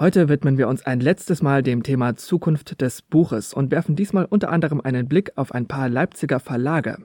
[0.00, 4.26] Heute widmen wir uns ein letztes Mal dem Thema Zukunft des Buches und werfen diesmal
[4.26, 6.98] unter anderem einen Blick auf ein paar Leipziger Verlage.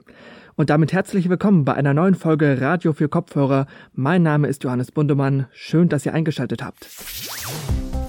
[0.54, 3.66] Und damit herzlich willkommen bei einer neuen Folge Radio für Kopfhörer.
[3.94, 5.46] Mein Name ist Johannes Bundemann.
[5.50, 6.86] Schön, dass ihr eingeschaltet habt.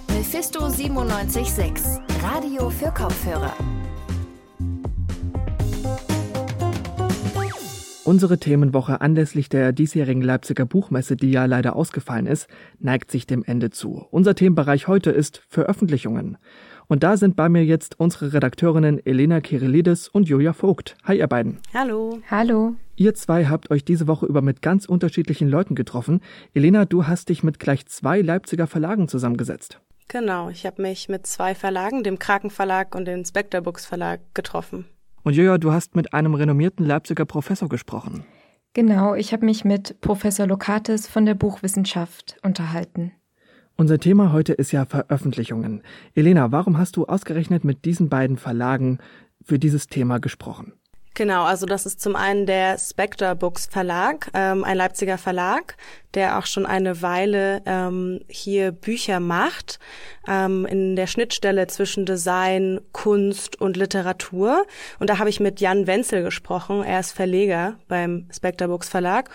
[0.10, 1.84] Mephisto 976,
[2.22, 3.54] Radio für Kopfhörer.
[8.06, 12.48] Unsere Themenwoche anlässlich der diesjährigen Leipziger Buchmesse, die ja leider ausgefallen ist,
[12.78, 14.06] neigt sich dem Ende zu.
[14.12, 16.38] Unser Themenbereich heute ist Veröffentlichungen.
[16.86, 20.96] Und da sind bei mir jetzt unsere Redakteurinnen Elena Kirillidis und Julia Vogt.
[21.04, 21.58] Hi, ihr beiden.
[21.74, 22.20] Hallo.
[22.30, 22.76] Hallo.
[22.96, 26.22] Ihr zwei habt euch diese Woche über mit ganz unterschiedlichen Leuten getroffen.
[26.54, 29.80] Elena, du hast dich mit gleich zwei Leipziger Verlagen zusammengesetzt.
[30.10, 34.20] Genau, ich habe mich mit zwei Verlagen, dem Kraken Verlag und dem Spectre Books Verlag,
[34.36, 34.86] getroffen.
[35.26, 38.26] Und Joja, du hast mit einem renommierten Leipziger Professor gesprochen.
[38.74, 43.12] Genau, ich habe mich mit Professor Lokatis von der Buchwissenschaft unterhalten.
[43.76, 45.82] Unser Thema heute ist ja Veröffentlichungen.
[46.14, 49.00] Elena, warum hast du ausgerechnet mit diesen beiden Verlagen
[49.44, 50.74] für dieses Thema gesprochen?
[51.16, 55.78] Genau, also das ist zum einen der Spectre Books Verlag, ähm, ein Leipziger Verlag,
[56.14, 59.80] der auch schon eine Weile ähm, hier Bücher macht,
[60.28, 64.66] ähm, in der Schnittstelle zwischen Design, Kunst und Literatur.
[65.00, 69.30] Und da habe ich mit Jan Wenzel gesprochen, er ist Verleger beim Spectre Books Verlag.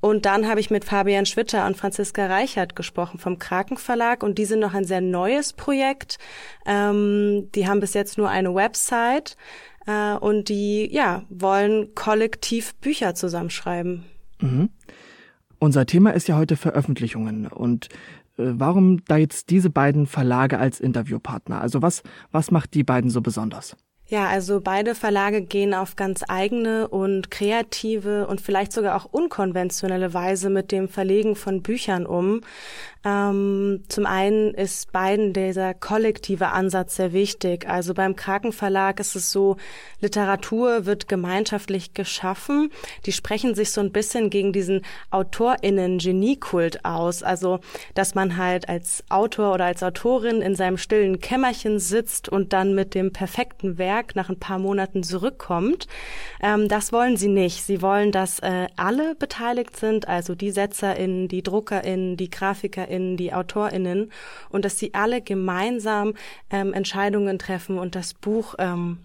[0.00, 4.38] Und dann habe ich mit Fabian Schwitter und Franziska Reichert gesprochen vom Kraken Verlag und
[4.38, 6.18] die sind noch ein sehr neues Projekt.
[6.64, 9.36] Ähm, die haben bis jetzt nur eine Website
[9.86, 14.04] äh, und die ja wollen kollektiv Bücher zusammenschreiben.
[14.40, 14.70] Mhm.
[15.58, 17.86] Unser Thema ist ja heute Veröffentlichungen und
[18.36, 21.60] äh, warum da jetzt diese beiden Verlage als Interviewpartner?
[21.60, 23.76] Also was was macht die beiden so besonders?
[24.08, 30.14] Ja, also beide Verlage gehen auf ganz eigene und kreative und vielleicht sogar auch unkonventionelle
[30.14, 32.42] Weise mit dem Verlegen von Büchern um.
[33.06, 37.68] Ähm, zum einen ist beiden dieser kollektive Ansatz sehr wichtig.
[37.68, 39.58] Also beim Kraken Verlag ist es so,
[40.00, 42.72] Literatur wird gemeinschaftlich geschaffen.
[43.04, 47.22] Die sprechen sich so ein bisschen gegen diesen AutorInnen-Geniekult aus.
[47.22, 47.60] Also,
[47.94, 52.74] dass man halt als Autor oder als Autorin in seinem stillen Kämmerchen sitzt und dann
[52.74, 55.86] mit dem perfekten Werk nach ein paar Monaten zurückkommt.
[56.42, 57.62] Ähm, das wollen sie nicht.
[57.62, 63.16] Sie wollen, dass äh, alle beteiligt sind, also die SetzerInnen, die DruckerInnen, die GrafikerInnen, AutorInnen,
[63.16, 64.12] die AutorInnen
[64.50, 66.14] und dass sie alle gemeinsam
[66.50, 68.98] ähm, Entscheidungen treffen und das Buch ähm,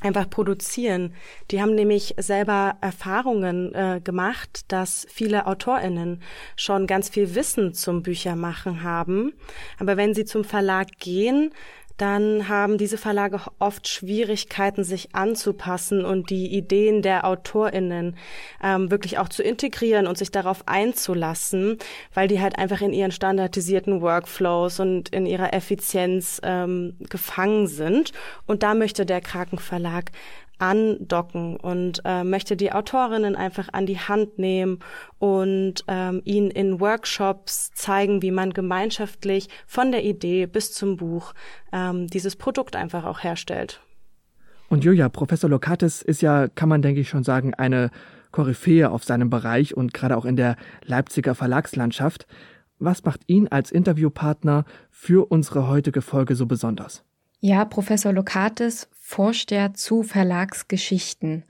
[0.00, 1.14] einfach produzieren.
[1.50, 6.22] Die haben nämlich selber Erfahrungen äh, gemacht, dass viele AutorInnen
[6.54, 9.32] schon ganz viel Wissen zum Büchermachen haben.
[9.78, 11.52] Aber wenn sie zum Verlag gehen,
[11.96, 18.16] dann haben diese Verlage oft Schwierigkeiten, sich anzupassen und die Ideen der AutorInnen
[18.62, 21.78] ähm, wirklich auch zu integrieren und sich darauf einzulassen,
[22.12, 28.12] weil die halt einfach in ihren standardisierten Workflows und in ihrer Effizienz ähm, gefangen sind.
[28.46, 30.10] Und da möchte der Kraken Verlag
[30.58, 34.78] andocken und äh, möchte die Autorinnen einfach an die Hand nehmen
[35.18, 41.34] und ähm, ihnen in Workshops zeigen, wie man gemeinschaftlich von der Idee bis zum Buch
[41.72, 43.80] ähm, dieses Produkt einfach auch herstellt.
[44.68, 47.90] Und Julia, Professor Lokatis ist ja, kann man denke ich schon sagen, eine
[48.32, 52.26] Koryphäe auf seinem Bereich und gerade auch in der Leipziger Verlagslandschaft.
[52.78, 57.04] Was macht ihn als Interviewpartner für unsere heutige Folge so besonders?
[57.40, 61.44] Ja, Professor Lokatis forscht ja zu Verlagsgeschichten.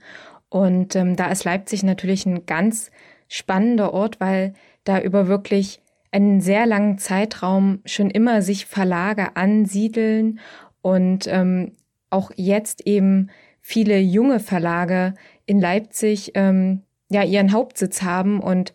[0.49, 2.91] Und ähm, da ist Leipzig natürlich ein ganz
[3.27, 4.53] spannender Ort, weil
[4.83, 5.81] da über wirklich
[6.11, 10.39] einen sehr langen Zeitraum schon immer sich Verlage ansiedeln
[10.81, 11.73] und ähm,
[12.09, 15.13] auch jetzt eben viele junge Verlage
[15.45, 18.73] in Leipzig ähm, ja ihren Hauptsitz haben und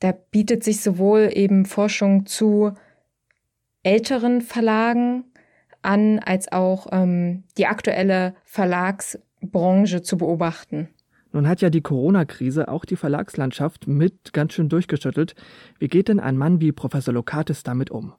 [0.00, 2.72] da bietet sich sowohl eben Forschung zu
[3.84, 5.24] älteren Verlagen
[5.82, 10.88] an, als auch ähm, die aktuelle Verlagsbranche zu beobachten.
[11.32, 15.34] Nun hat ja die Corona-Krise auch die Verlagslandschaft mit ganz schön durchgeschüttelt.
[15.78, 18.12] Wie geht denn ein Mann wie Professor Lokatis damit um?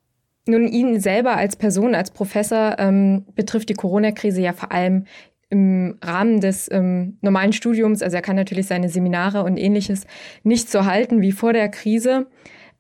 [0.46, 5.06] Nun, ihn selber als Person, als Professor ähm, betrifft die Corona-Krise ja vor allem
[5.50, 8.02] im Rahmen des ähm, normalen Studiums.
[8.02, 10.06] Also er kann natürlich seine Seminare und ähnliches
[10.42, 12.28] nicht so halten wie vor der Krise.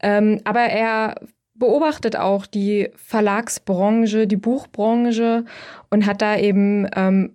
[0.01, 1.15] Ähm, aber er
[1.55, 5.45] beobachtet auch die Verlagsbranche, die Buchbranche
[5.89, 7.33] und hat da eben ähm,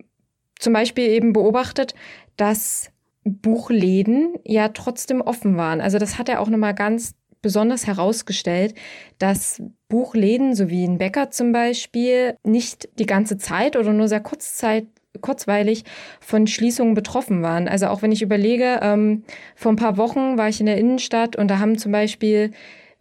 [0.58, 1.94] zum Beispiel eben beobachtet,
[2.36, 2.90] dass
[3.24, 5.80] Buchläden ja trotzdem offen waren.
[5.80, 8.74] Also das hat er auch nochmal ganz besonders herausgestellt,
[9.18, 14.20] dass Buchläden, so wie ein Bäcker zum Beispiel, nicht die ganze Zeit oder nur sehr
[14.20, 14.86] kurzzeit,
[15.20, 15.84] kurzweilig
[16.20, 17.68] von Schließungen betroffen waren.
[17.68, 19.24] Also auch wenn ich überlege, ähm,
[19.54, 22.50] vor ein paar Wochen war ich in der Innenstadt und da haben zum Beispiel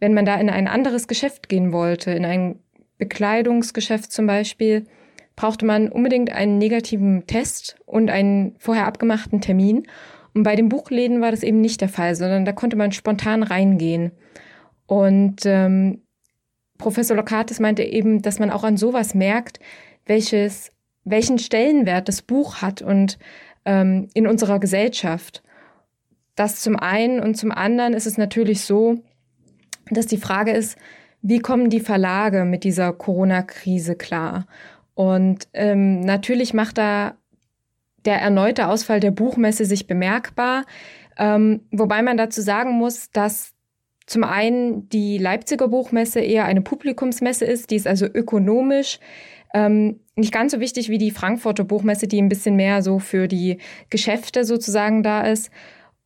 [0.00, 2.58] wenn man da in ein anderes Geschäft gehen wollte, in ein
[2.98, 4.84] Bekleidungsgeschäft zum Beispiel,
[5.36, 9.86] brauchte man unbedingt einen negativen Test und einen vorher abgemachten Termin.
[10.34, 13.42] Und bei den Buchläden war das eben nicht der Fall, sondern da konnte man spontan
[13.42, 14.12] reingehen.
[14.86, 16.02] Und ähm,
[16.76, 19.60] Professor Lokatis meinte eben, dass man auch an sowas merkt,
[20.06, 20.72] welches,
[21.04, 23.18] welchen Stellenwert das Buch hat und
[23.64, 25.42] ähm, in unserer Gesellschaft.
[26.34, 29.02] Das zum einen und zum anderen ist es natürlich so,
[29.90, 30.78] dass die Frage ist,
[31.22, 34.46] wie kommen die Verlage mit dieser Corona-Krise klar?
[34.94, 37.14] Und ähm, natürlich macht da
[38.04, 40.64] der erneute Ausfall der Buchmesse sich bemerkbar,
[41.16, 43.52] ähm, wobei man dazu sagen muss, dass
[44.06, 49.00] zum einen die Leipziger Buchmesse eher eine Publikumsmesse ist, die ist also ökonomisch
[49.54, 53.28] ähm, nicht ganz so wichtig wie die Frankfurter Buchmesse, die ein bisschen mehr so für
[53.28, 53.58] die
[53.90, 55.50] Geschäfte sozusagen da ist.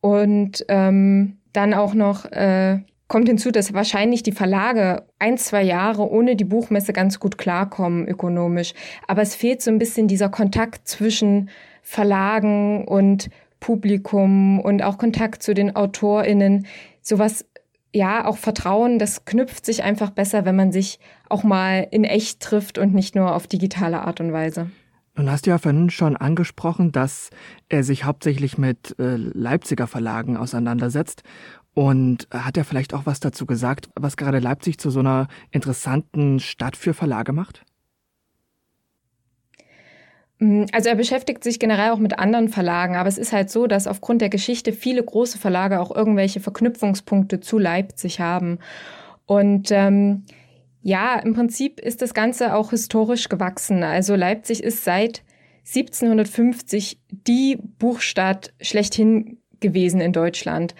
[0.01, 2.79] Und ähm, dann auch noch äh,
[3.13, 8.07] kommt hinzu, dass wahrscheinlich die Verlage ein, zwei Jahre ohne die Buchmesse ganz gut klarkommen
[8.07, 8.73] ökonomisch.
[9.07, 11.51] Aber es fehlt so ein bisschen dieser Kontakt zwischen
[11.83, 13.29] Verlagen und
[13.59, 16.65] Publikum und auch Kontakt zu den AutorInnen.
[17.03, 17.45] Sowas,
[17.93, 20.99] ja, auch Vertrauen, das knüpft sich einfach besser, wenn man sich
[21.29, 24.71] auch mal in echt trifft und nicht nur auf digitale Art und Weise.
[25.15, 27.29] Nun hast du ja vorhin schon angesprochen, dass
[27.69, 31.21] er sich hauptsächlich mit äh, Leipziger Verlagen auseinandersetzt.
[31.73, 36.39] Und hat er vielleicht auch was dazu gesagt, was gerade Leipzig zu so einer interessanten
[36.39, 37.65] Stadt für Verlage macht?
[40.39, 43.65] Mm, also er beschäftigt sich generell auch mit anderen Verlagen, aber es ist halt so,
[43.65, 48.59] dass aufgrund der Geschichte viele große Verlage auch irgendwelche Verknüpfungspunkte zu Leipzig haben.
[49.25, 50.25] Und ähm,
[50.81, 53.83] ja, im Prinzip ist das Ganze auch historisch gewachsen.
[53.83, 55.23] Also Leipzig ist seit
[55.65, 60.75] 1750 die Buchstadt schlechthin gewesen in Deutschland.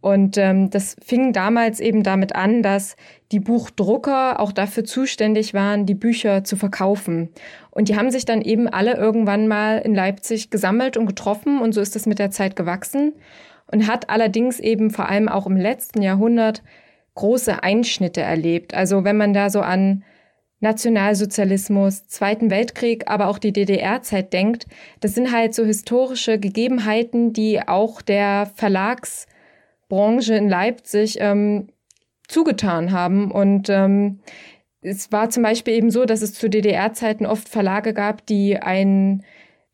[0.00, 2.96] Und ähm, das fing damals eben damit an, dass
[3.32, 7.30] die Buchdrucker auch dafür zuständig waren, die Bücher zu verkaufen.
[7.70, 11.72] Und die haben sich dann eben alle irgendwann mal in Leipzig gesammelt und getroffen und
[11.72, 13.14] so ist es mit der Zeit gewachsen
[13.66, 16.62] und hat allerdings eben vor allem auch im letzten Jahrhundert
[17.14, 18.74] große Einschnitte erlebt.
[18.74, 20.04] Also wenn man da so an
[20.60, 24.66] Nationalsozialismus, Zweiten Weltkrieg, aber auch die DDR-Zeit denkt,
[25.00, 28.50] das sind halt so historische Gegebenheiten, die auch der
[29.88, 31.68] Verlagsbranche in Leipzig ähm,
[32.28, 33.30] zugetan haben.
[33.30, 34.20] Und ähm,
[34.80, 39.24] es war zum Beispiel eben so, dass es zu DDR-Zeiten oft Verlage gab, die ein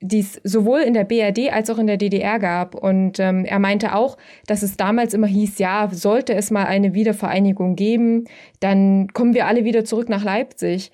[0.07, 2.75] die es sowohl in der BRD als auch in der DDR gab.
[2.75, 6.93] Und ähm, er meinte auch, dass es damals immer hieß, ja, sollte es mal eine
[6.93, 8.25] Wiedervereinigung geben,
[8.61, 10.93] dann kommen wir alle wieder zurück nach Leipzig.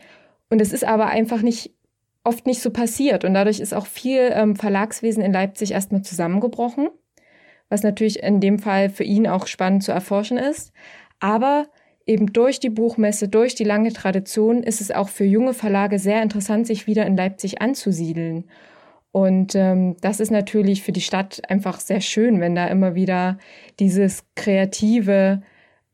[0.49, 1.73] Und es ist aber einfach nicht
[2.23, 3.25] oft nicht so passiert.
[3.25, 6.89] Und dadurch ist auch viel ähm, Verlagswesen in Leipzig erstmal zusammengebrochen,
[7.71, 10.73] was natürlich in dem Fall für ihn auch spannend zu erforschen ist.
[11.21, 11.67] Aber
[12.05, 16.23] eben durch die Buchmesse, durch die lange Tradition ist es auch für junge Verlage sehr
[16.23, 18.45] interessant, sich wieder in Leipzig anzusiedeln.
[19.13, 23.39] Und ähm, das ist natürlich für die Stadt einfach sehr schön, wenn da immer wieder
[23.79, 25.43] dieses kreative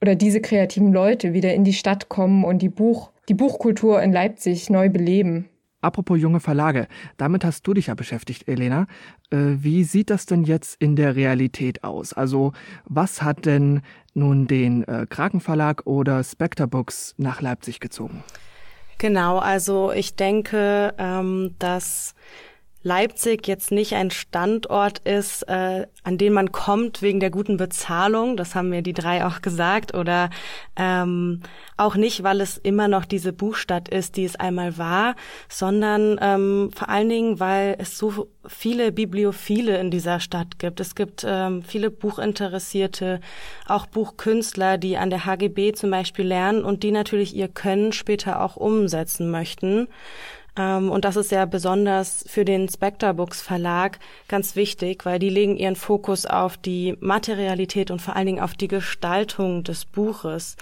[0.00, 4.12] oder diese kreativen Leute wieder in die Stadt kommen und die Buch, die Buchkultur in
[4.12, 5.48] Leipzig neu beleben.
[5.86, 8.88] Apropos junge Verlage, damit hast du dich ja beschäftigt, Elena.
[9.30, 12.12] Äh, wie sieht das denn jetzt in der Realität aus?
[12.12, 12.54] Also,
[12.86, 18.24] was hat denn nun den äh, Kraken Verlag oder Spectre Books nach Leipzig gezogen?
[18.98, 22.16] Genau, also ich denke, ähm, dass
[22.86, 28.36] Leipzig jetzt nicht ein Standort ist, äh, an den man kommt wegen der guten Bezahlung,
[28.36, 30.30] das haben mir die drei auch gesagt, oder
[30.76, 31.40] ähm,
[31.76, 35.16] auch nicht, weil es immer noch diese Buchstadt ist, die es einmal war,
[35.48, 40.78] sondern ähm, vor allen Dingen, weil es so viele Bibliophile in dieser Stadt gibt.
[40.78, 43.18] Es gibt ähm, viele Buchinteressierte,
[43.66, 48.40] auch Buchkünstler, die an der HGB zum Beispiel lernen und die natürlich ihr Können später
[48.42, 49.88] auch umsetzen möchten.
[50.56, 53.98] Ähm, und das ist ja besonders für den Spectre Books Verlag
[54.28, 58.54] ganz wichtig, weil die legen ihren Fokus auf die Materialität und vor allen Dingen auf
[58.54, 60.56] die Gestaltung des Buches.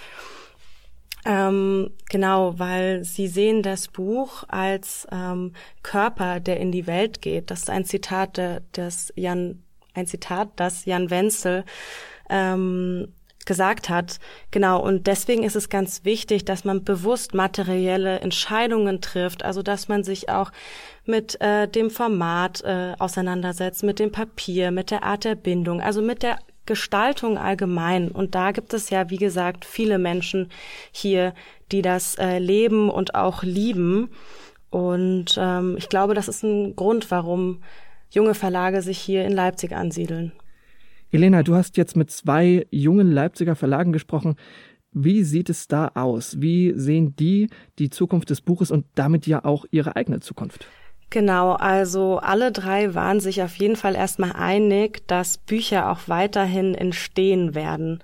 [1.27, 7.51] Ähm, genau, weil sie sehen das Buch als ähm, Körper, der in die Welt geht.
[7.51, 8.37] Das ist ein Zitat
[8.77, 9.63] des Jan,
[9.95, 11.65] ein Zitat, das Jan Wenzel
[12.29, 13.15] ähm,
[13.47, 14.19] gesagt hat.
[14.51, 19.89] Genau, und deswegen ist es ganz wichtig, dass man bewusst materielle Entscheidungen trifft, also dass
[19.89, 20.51] man sich auch
[21.05, 26.01] mit äh, dem Format äh, auseinandersetzt, mit dem Papier, mit der Art der Bindung, also
[26.01, 28.11] mit der Gestaltung allgemein.
[28.11, 30.51] Und da gibt es ja, wie gesagt, viele Menschen
[30.93, 31.35] hier,
[31.73, 34.11] die das äh, leben und auch lieben.
[34.71, 37.63] Und ähm, ich glaube, das ist ein Grund, warum
[38.11, 40.33] junge Verlage sich hier in Leipzig ansiedeln.
[41.15, 44.35] Elena, du hast jetzt mit zwei jungen Leipziger Verlagen gesprochen.
[44.91, 46.41] Wie sieht es da aus?
[46.41, 50.67] Wie sehen die die Zukunft des Buches und damit ja auch ihre eigene Zukunft?
[51.11, 56.75] Genau, also alle drei waren sich auf jeden Fall erstmal einig, dass Bücher auch weiterhin
[56.75, 58.03] entstehen werden.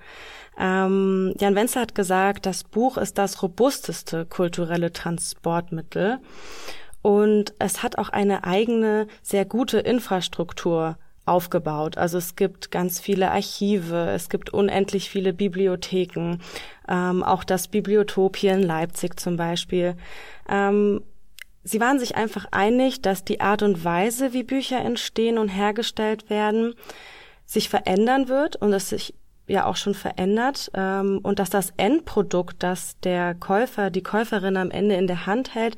[0.56, 6.18] Ähm, Jan Wenzel hat gesagt, das Buch ist das robusteste kulturelle Transportmittel
[7.02, 10.96] und es hat auch eine eigene, sehr gute Infrastruktur
[11.30, 11.96] aufgebaut.
[11.96, 16.38] Also es gibt ganz viele Archive, es gibt unendlich viele Bibliotheken,
[16.88, 19.96] ähm, auch das Bibliotopie in Leipzig zum Beispiel.
[20.48, 21.02] Ähm,
[21.62, 26.28] sie waren sich einfach einig, dass die Art und Weise, wie Bücher entstehen und hergestellt
[26.28, 26.74] werden,
[27.46, 29.14] sich verändern wird und es sich
[29.50, 34.70] ja auch schon verändert ähm, und dass das Endprodukt, das der Käufer, die Käuferin am
[34.70, 35.76] Ende in der Hand hält,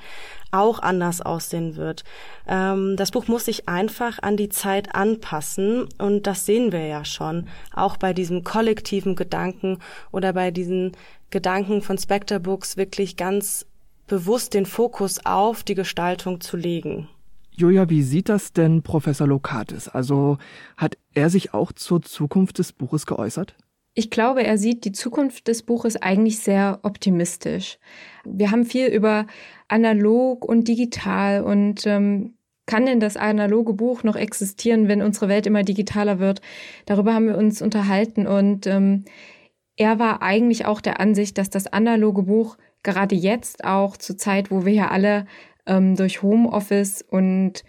[0.50, 2.04] auch anders aussehen wird.
[2.46, 7.04] Ähm, das Buch muss sich einfach an die Zeit anpassen und das sehen wir ja
[7.04, 9.78] schon, auch bei diesem kollektiven Gedanken
[10.10, 10.92] oder bei diesen
[11.30, 13.66] Gedanken von Spectre Books wirklich ganz
[14.06, 17.08] bewusst den Fokus auf die Gestaltung zu legen.
[17.54, 19.88] Julia, wie sieht das denn Professor Lokatis?
[19.88, 20.38] Also
[20.76, 23.54] hat er sich auch zur Zukunft des Buches geäußert?
[23.94, 27.78] Ich glaube, er sieht die Zukunft des Buches eigentlich sehr optimistisch.
[28.24, 29.26] Wir haben viel über
[29.68, 32.34] analog und digital und ähm,
[32.66, 36.40] kann denn das analoge Buch noch existieren, wenn unsere Welt immer digitaler wird?
[36.86, 39.04] Darüber haben wir uns unterhalten und ähm,
[39.76, 44.50] er war eigentlich auch der Ansicht, dass das analoge Buch gerade jetzt auch zur Zeit,
[44.50, 45.26] wo wir ja alle
[45.66, 47.64] ähm, durch Homeoffice und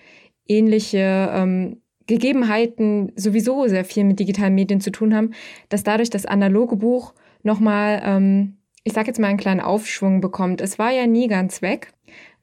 [0.48, 5.31] ähnliche ähm, Gegebenheiten sowieso sehr viel mit digitalen Medien zu tun haben,
[5.69, 10.62] dass dadurch das analoge Buch nochmal, ähm, ich sag jetzt mal, einen kleinen Aufschwung bekommt.
[10.62, 11.93] Es war ja nie ganz weg.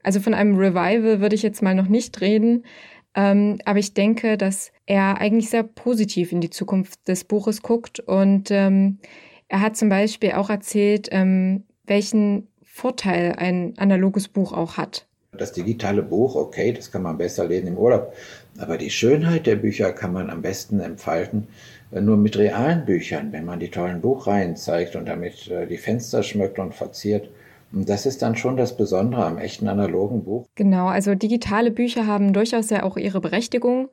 [0.03, 2.65] Also von einem Revival würde ich jetzt mal noch nicht reden.
[3.13, 7.99] Ähm, aber ich denke, dass er eigentlich sehr positiv in die Zukunft des Buches guckt.
[7.99, 8.99] Und ähm,
[9.47, 15.07] er hat zum Beispiel auch erzählt, ähm, welchen Vorteil ein analoges Buch auch hat.
[15.37, 18.13] Das digitale Buch, okay, das kann man besser lesen im Urlaub.
[18.61, 21.47] Aber die Schönheit der Bücher kann man am besten entfalten
[21.91, 25.77] äh, nur mit realen Büchern, wenn man die tollen Buchreihen zeigt und damit äh, die
[25.77, 27.29] Fenster schmückt und verziert.
[27.73, 30.45] Und das ist dann schon das Besondere am echten analogen Buch.
[30.55, 33.89] Genau, also digitale Bücher haben durchaus ja auch ihre Berechtigung.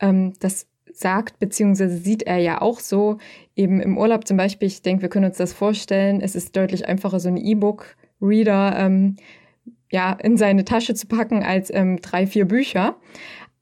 [0.00, 3.18] Ähm, das sagt, beziehungsweise sieht er ja auch so.
[3.56, 6.86] Eben im Urlaub zum Beispiel, ich denke, wir können uns das vorstellen, es ist deutlich
[6.86, 9.16] einfacher, so ein E-Book-Reader ähm,
[9.90, 12.96] ja, in seine Tasche zu packen als ähm, drei, vier Bücher.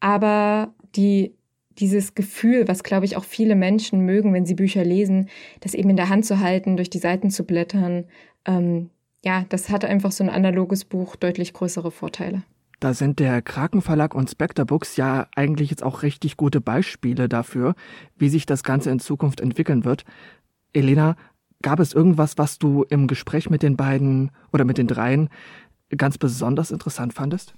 [0.01, 1.35] Aber die,
[1.79, 5.29] dieses Gefühl, was glaube ich auch viele Menschen mögen, wenn sie Bücher lesen,
[5.61, 8.07] das eben in der Hand zu halten, durch die Seiten zu blättern,
[8.45, 8.91] ähm,
[9.23, 12.43] ja, das hat einfach so ein analoges Buch deutlich größere Vorteile.
[12.81, 17.29] Da sind der Kraken Verlag und Spectre Books ja eigentlich jetzt auch richtig gute Beispiele
[17.29, 17.75] dafür,
[18.17, 20.07] wie sich das Ganze in Zukunft entwickeln wird.
[20.73, 21.17] Elena,
[21.61, 25.29] gab es irgendwas, was du im Gespräch mit den beiden oder mit den dreien
[25.95, 27.55] ganz besonders interessant fandest?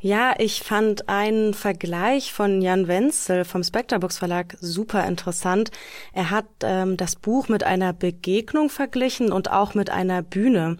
[0.00, 5.70] Ja, ich fand einen Vergleich von Jan Wenzel vom Spectre Books Verlag super interessant.
[6.12, 10.76] Er hat ähm, das Buch mit einer Begegnung verglichen und auch mit einer Bühne.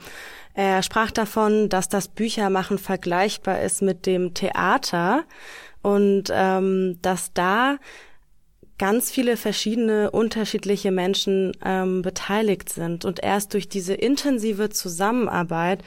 [0.54, 5.24] Er sprach davon, dass das Büchermachen vergleichbar ist mit dem Theater
[5.82, 7.76] und ähm, dass da
[8.78, 15.82] ganz viele verschiedene unterschiedliche Menschen ähm, beteiligt sind und erst durch diese intensive Zusammenarbeit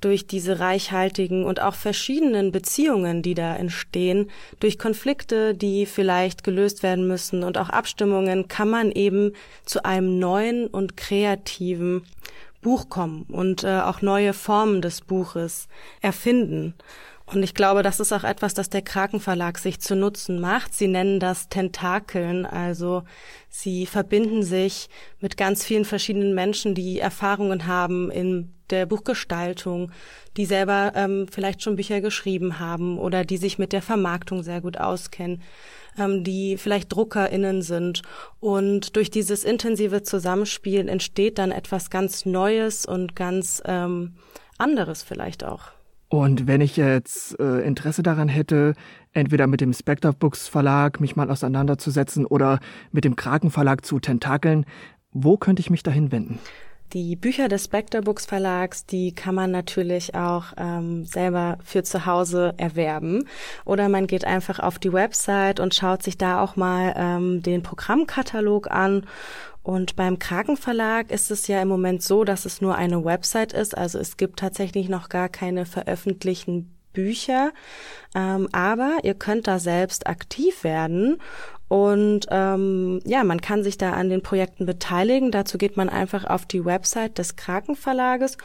[0.00, 4.30] durch diese reichhaltigen und auch verschiedenen Beziehungen, die da entstehen,
[4.60, 9.32] durch Konflikte, die vielleicht gelöst werden müssen und auch Abstimmungen, kann man eben
[9.64, 12.04] zu einem neuen und kreativen
[12.60, 15.68] Buch kommen und äh, auch neue Formen des Buches
[16.00, 16.74] erfinden.
[17.26, 20.72] Und ich glaube, das ist auch etwas, das der Kraken Verlag sich zu Nutzen macht.
[20.72, 23.02] Sie nennen das Tentakeln, also
[23.48, 24.88] sie verbinden sich
[25.20, 29.90] mit ganz vielen verschiedenen Menschen, die Erfahrungen haben in der Buchgestaltung,
[30.36, 34.60] die selber ähm, vielleicht schon Bücher geschrieben haben oder die sich mit der Vermarktung sehr
[34.60, 35.42] gut auskennen,
[35.98, 38.02] ähm, die vielleicht DruckerInnen sind.
[38.38, 44.14] Und durch dieses intensive Zusammenspiel entsteht dann etwas ganz Neues und ganz ähm,
[44.58, 45.75] anderes vielleicht auch.
[46.08, 48.74] Und wenn ich jetzt äh, Interesse daran hätte,
[49.12, 52.60] entweder mit dem Spectre Books Verlag mich mal auseinanderzusetzen oder
[52.92, 54.66] mit dem Kraken Verlag zu tentakeln,
[55.12, 56.38] wo könnte ich mich dahin wenden?
[56.92, 62.06] Die Bücher des Spectre Books Verlags, die kann man natürlich auch ähm, selber für zu
[62.06, 63.26] Hause erwerben.
[63.64, 67.64] Oder man geht einfach auf die Website und schaut sich da auch mal ähm, den
[67.64, 69.04] Programmkatalog an
[69.66, 73.52] und beim Kraken Verlag ist es ja im Moment so, dass es nur eine Website
[73.52, 73.76] ist.
[73.76, 77.50] Also es gibt tatsächlich noch gar keine veröffentlichten Bücher.
[78.14, 81.18] Ähm, aber ihr könnt da selbst aktiv werden
[81.68, 85.32] Und ähm, ja, man kann sich da an den Projekten beteiligen.
[85.32, 88.38] Dazu geht man einfach auf die Website des Krakenverlages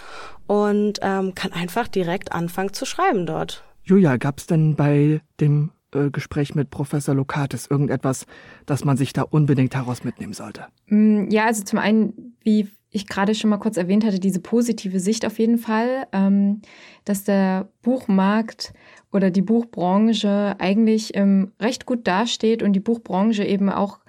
[0.47, 3.63] und ähm, kann einfach direkt anfangen zu schreiben dort.
[3.83, 8.25] Julia, gab es denn bei dem äh, Gespräch mit Professor Lokatis irgendetwas,
[8.65, 10.65] das man sich da unbedingt heraus mitnehmen sollte?
[10.87, 14.99] Mm, ja, also zum einen, wie ich gerade schon mal kurz erwähnt hatte, diese positive
[14.99, 16.61] Sicht auf jeden Fall, ähm,
[17.05, 18.73] dass der Buchmarkt
[19.11, 23.99] oder die Buchbranche eigentlich ähm, recht gut dasteht und die Buchbranche eben auch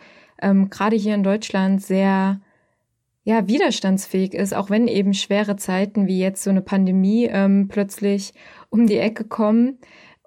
[0.41, 2.41] ähm, gerade hier in Deutschland sehr
[3.25, 8.35] ja, widerstandsfähig ist, auch wenn eben schwere Zeiten wie jetzt so eine Pandemie ähm, plötzlich
[8.69, 9.79] um die Ecke kommen.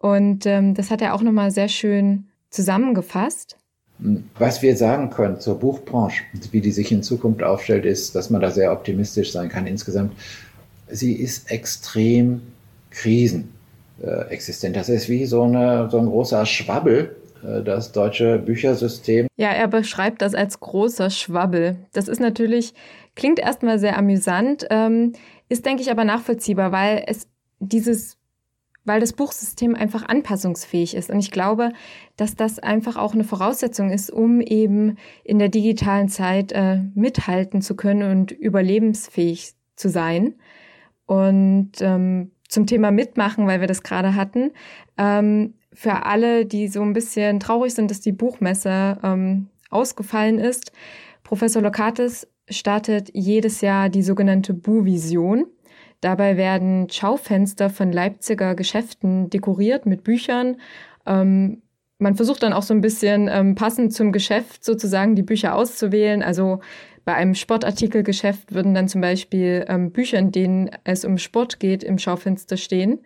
[0.05, 3.57] Und ähm, das hat er auch nochmal sehr schön zusammengefasst.
[4.37, 6.21] Was wir sagen können zur Buchbranche,
[6.51, 10.13] wie die sich in Zukunft aufstellt, ist, dass man da sehr optimistisch sein kann insgesamt.
[10.87, 12.43] Sie ist extrem
[12.91, 14.75] krisenexistent.
[14.75, 19.25] Das ist wie so, eine, so ein großer Schwabbel, äh, das deutsche Büchersystem.
[19.37, 21.77] Ja, er beschreibt das als großer Schwabbel.
[21.93, 22.75] Das ist natürlich,
[23.15, 25.13] klingt erstmal sehr amüsant, ähm,
[25.49, 27.27] ist, denke ich, aber nachvollziehbar, weil es
[27.59, 28.19] dieses
[28.85, 31.09] weil das Buchsystem einfach anpassungsfähig ist.
[31.09, 31.71] Und ich glaube,
[32.15, 37.61] dass das einfach auch eine Voraussetzung ist, um eben in der digitalen Zeit äh, mithalten
[37.61, 40.35] zu können und überlebensfähig zu sein.
[41.05, 44.51] Und ähm, zum Thema Mitmachen, weil wir das gerade hatten,
[44.97, 50.71] ähm, für alle, die so ein bisschen traurig sind, dass die Buchmesse ähm, ausgefallen ist,
[51.23, 55.45] Professor Lokatis startet jedes Jahr die sogenannte Bu-Vision.
[56.05, 60.57] Dabei werden Schaufenster von Leipziger Geschäften dekoriert mit Büchern.
[61.07, 61.63] Ähm,
[61.97, 66.21] man versucht dann auch so ein bisschen ähm, passend zum Geschäft sozusagen die Bücher auszuwählen.
[66.21, 66.59] Also
[67.05, 71.83] bei einem Sportartikelgeschäft würden dann zum Beispiel ähm, Bücher, in denen es um Sport geht,
[71.83, 72.99] im Schaufenster stehen.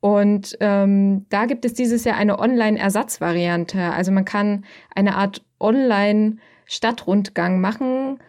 [0.00, 3.92] Und ähm, da gibt es dieses Jahr eine Online-Ersatzvariante.
[3.92, 8.20] Also man kann eine Art Online-Stadtrundgang machen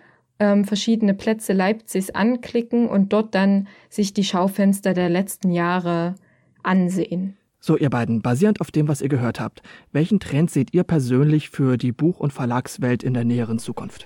[0.43, 6.15] ähm, verschiedene Plätze Leipzigs anklicken und dort dann sich die Schaufenster der letzten Jahre
[6.61, 7.37] ansehen.
[7.59, 9.61] So, ihr beiden, basierend auf dem, was ihr gehört habt,
[9.93, 14.05] welchen Trend seht ihr persönlich für die Buch- und Verlagswelt in der näheren Zukunft?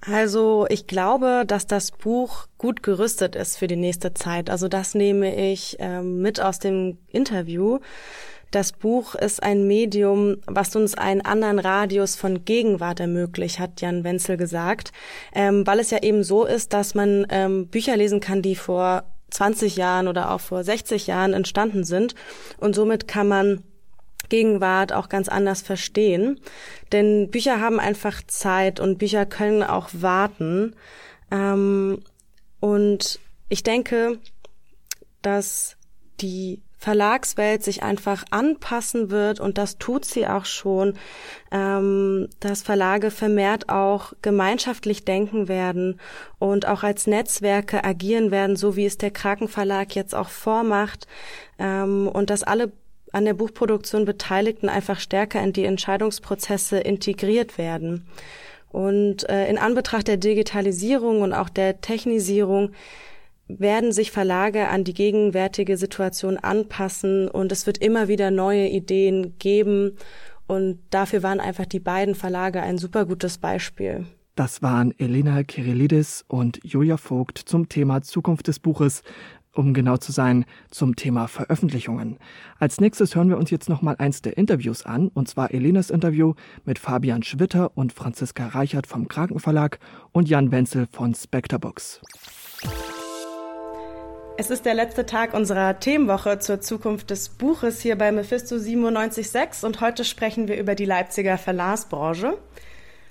[0.00, 4.50] Also ich glaube, dass das Buch gut gerüstet ist für die nächste Zeit.
[4.50, 7.78] Also das nehme ich ähm, mit aus dem Interview.
[8.52, 14.04] Das Buch ist ein Medium, was uns einen anderen Radius von Gegenwart ermöglicht, hat Jan
[14.04, 14.92] Wenzel gesagt,
[15.34, 19.04] ähm, weil es ja eben so ist, dass man ähm, Bücher lesen kann, die vor
[19.30, 22.14] 20 Jahren oder auch vor 60 Jahren entstanden sind
[22.58, 23.62] und somit kann man
[24.28, 26.38] Gegenwart auch ganz anders verstehen.
[26.92, 30.76] Denn Bücher haben einfach Zeit und Bücher können auch warten.
[31.30, 32.00] Ähm,
[32.60, 34.18] und ich denke,
[35.22, 35.76] dass
[36.20, 40.94] die Verlagswelt sich einfach anpassen wird und das tut sie auch schon,
[41.52, 46.00] ähm, dass Verlage vermehrt auch gemeinschaftlich denken werden
[46.40, 51.06] und auch als Netzwerke agieren werden, so wie es der Krakenverlag jetzt auch vormacht
[51.60, 52.72] ähm, und dass alle
[53.12, 58.08] an der Buchproduktion Beteiligten einfach stärker in die Entscheidungsprozesse integriert werden.
[58.72, 62.72] Und äh, in Anbetracht der Digitalisierung und auch der Technisierung
[63.58, 69.38] werden sich Verlage an die gegenwärtige Situation anpassen und es wird immer wieder neue Ideen
[69.38, 69.96] geben.
[70.46, 74.06] Und dafür waren einfach die beiden Verlage ein super gutes Beispiel.
[74.34, 79.02] Das waren Elena Kirillidis und Julia Vogt zum Thema Zukunft des Buches,
[79.54, 82.18] um genau zu sein, zum Thema Veröffentlichungen.
[82.58, 86.34] Als nächstes hören wir uns jetzt nochmal eins der Interviews an, und zwar Elenas Interview
[86.64, 89.78] mit Fabian Schwitter und Franziska Reichert vom Krankenverlag
[90.12, 92.00] und Jan Wenzel von Spectre Books.
[94.38, 99.64] Es ist der letzte Tag unserer Themenwoche zur Zukunft des Buches hier bei Mephisto 97.6
[99.66, 102.38] und heute sprechen wir über die Leipziger Verlagsbranche.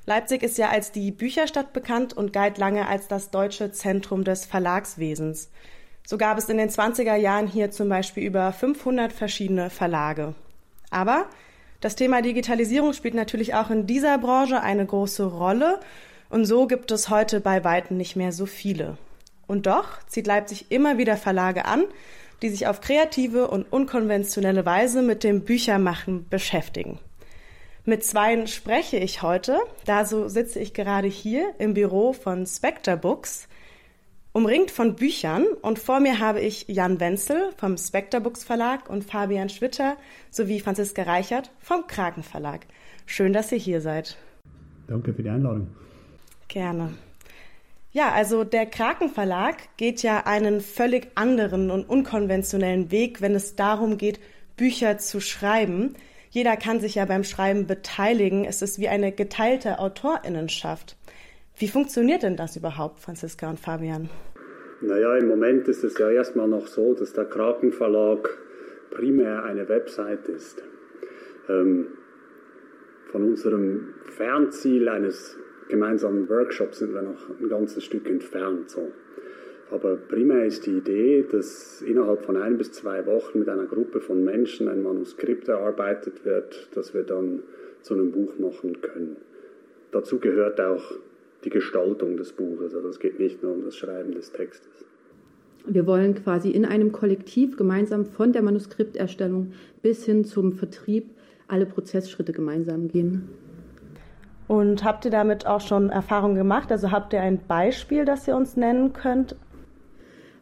[0.08, 4.48] Leipzig ist ja als die Bücherstadt bekannt und galt lange als das deutsche Zentrum des
[4.48, 5.52] Verlagswesens.
[6.08, 10.34] So gab es in den 20er Jahren hier zum Beispiel über 500 verschiedene Verlage.
[10.90, 11.28] Aber
[11.82, 15.80] das Thema Digitalisierung spielt natürlich auch in dieser Branche eine große Rolle
[16.32, 18.98] und so gibt es heute bei weitem nicht mehr so viele.
[19.52, 21.84] Und doch zieht Leipzig immer wieder Verlage an,
[22.42, 27.00] die sich auf kreative und unkonventionelle Weise mit dem Büchermachen beschäftigen.
[27.84, 32.96] Mit zweien spreche ich heute, da so sitze ich gerade hier im Büro von Spectre
[32.96, 33.50] Books,
[34.32, 39.04] umringt von Büchern und vor mir habe ich Jan Wenzel vom Spectre Books Verlag und
[39.04, 39.98] Fabian Schwitter
[40.30, 42.62] sowie Franziska Reichert vom Kraken Verlag.
[43.06, 44.16] Schön, dass ihr hier seid.
[44.88, 45.68] Danke für die Einladung.
[46.48, 46.94] Gerne.
[47.94, 53.58] Ja, also der Kraken Verlag geht ja einen völlig anderen und unkonventionellen Weg, wenn es
[53.58, 54.20] darum geht,
[54.56, 55.96] Bücher zu schreiben.
[56.30, 58.46] jeder kann sich ja beim Schreiben beteiligen.
[58.46, 60.96] Es ist wie eine geteilte Autorinnenschaft.
[61.58, 64.10] Wie funktioniert denn das überhaupt, Franziska und Fabian?
[64.80, 68.30] Naja, im Moment ist es ja erstmal noch so, dass der Kraken Verlag
[68.92, 70.64] primär eine Website ist.
[71.50, 71.88] Ähm,
[73.12, 75.38] von unserem Fernziel eines
[75.72, 78.70] gemeinsamen Workshops sind wir noch ein ganzes Stück entfernt.
[78.70, 78.92] So.
[79.72, 84.02] Aber primär ist die Idee, dass innerhalb von ein bis zwei Wochen mit einer Gruppe
[84.02, 87.44] von Menschen ein Manuskript erarbeitet wird, das wir dann
[87.82, 89.16] zu einem Buch machen können.
[89.92, 90.84] Dazu gehört auch
[91.44, 92.76] die Gestaltung des Buches.
[92.76, 94.86] Also es geht nicht nur um das Schreiben des Textes.
[95.66, 101.06] Wir wollen quasi in einem Kollektiv gemeinsam von der Manuskripterstellung bis hin zum Vertrieb
[101.48, 103.30] alle Prozessschritte gemeinsam gehen.
[104.52, 106.74] Und habt ihr damit auch schon Erfahrungen gemacht?
[106.74, 109.38] Also habt ihr ein Beispiel, das ihr uns nennen könnt?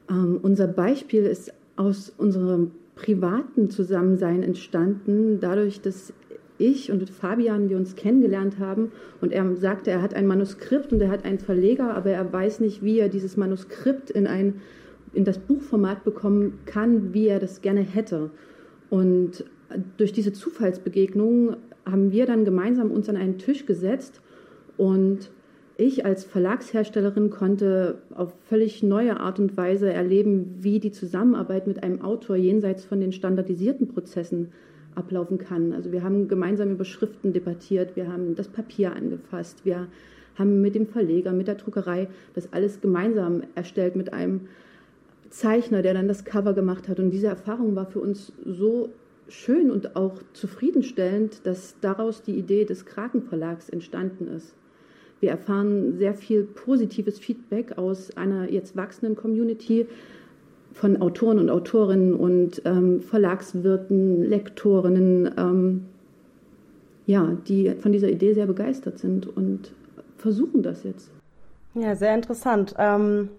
[0.09, 6.11] Ähm, unser Beispiel ist aus unserem privaten Zusammensein entstanden, dadurch, dass
[6.57, 8.91] ich und Fabian wir uns kennengelernt haben
[9.21, 12.61] und er sagte, er hat ein Manuskript und er hat einen Verleger, aber er weiß
[12.61, 14.55] nicht, wie er dieses Manuskript in ein
[15.13, 18.31] in das Buchformat bekommen kann, wie er das gerne hätte.
[18.89, 19.45] Und
[19.97, 21.57] durch diese Zufallsbegegnung
[21.91, 24.21] haben wir dann gemeinsam uns an einen Tisch gesetzt
[24.77, 25.31] und
[25.77, 31.83] ich als Verlagsherstellerin konnte auf völlig neue Art und Weise erleben, wie die Zusammenarbeit mit
[31.83, 34.49] einem Autor jenseits von den standardisierten Prozessen
[34.95, 35.71] ablaufen kann.
[35.71, 39.87] Also wir haben gemeinsam über Schriften debattiert, wir haben das Papier angefasst, wir
[40.35, 44.47] haben mit dem Verleger, mit der Druckerei das alles gemeinsam erstellt mit einem
[45.29, 46.99] Zeichner, der dann das Cover gemacht hat.
[46.99, 48.89] Und diese Erfahrung war für uns so
[49.29, 54.53] schön und auch zufriedenstellend, dass daraus die Idee des Kraken Verlags entstanden ist.
[55.19, 59.87] Wir erfahren sehr viel positives Feedback aus einer jetzt wachsenden Community
[60.73, 65.85] von Autoren und Autorinnen und ähm, Verlagswirten, Lektorinnen, ähm,
[67.05, 69.73] ja, die von dieser Idee sehr begeistert sind und
[70.17, 71.09] versuchen das jetzt.
[71.73, 72.75] Ja, sehr interessant.
[72.77, 73.29] Ähm,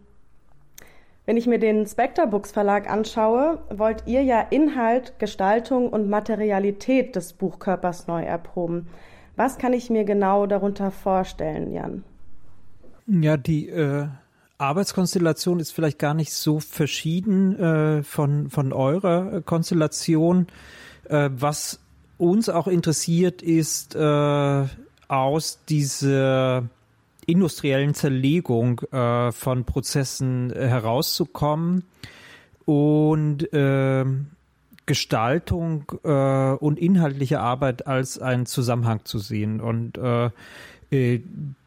[1.30, 7.14] wenn ich mir den Spectre Books Verlag anschaue, wollt ihr ja Inhalt, Gestaltung und Materialität
[7.14, 8.88] des Buchkörpers neu erproben.
[9.36, 12.02] Was kann ich mir genau darunter vorstellen, Jan?
[13.06, 14.08] Ja, die äh,
[14.58, 20.48] Arbeitskonstellation ist vielleicht gar nicht so verschieden äh, von, von eurer Konstellation.
[21.08, 21.78] Äh, was
[22.18, 24.64] uns auch interessiert, ist äh,
[25.06, 26.64] aus dieser
[27.26, 31.84] industriellen Zerlegung äh, von Prozessen äh, herauszukommen
[32.64, 34.04] und äh,
[34.86, 39.60] Gestaltung und inhaltliche Arbeit als einen Zusammenhang zu sehen.
[39.60, 40.30] Und äh,
[40.90, 41.20] äh,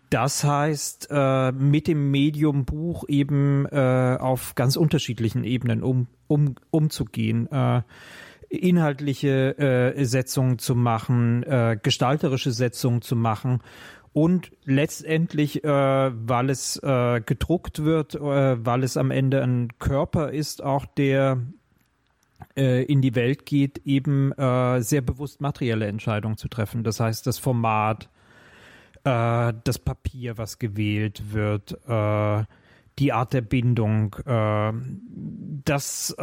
[0.10, 1.10] das heißt,
[1.58, 7.48] mit dem Medium Buch eben auf ganz unterschiedlichen Ebenen um, um, umzugehen.
[8.60, 13.62] Inhaltliche äh, Setzungen zu machen, äh, gestalterische Setzungen zu machen
[14.14, 20.32] und letztendlich, äh, weil es äh, gedruckt wird, äh, weil es am Ende ein Körper
[20.32, 21.42] ist, auch der
[22.56, 26.84] äh, in die Welt geht, eben äh, sehr bewusst materielle Entscheidungen zu treffen.
[26.84, 28.10] Das heißt, das Format,
[29.04, 31.78] äh, das Papier, was gewählt wird,
[33.00, 34.16] die Art der Bindung,
[35.66, 36.16] das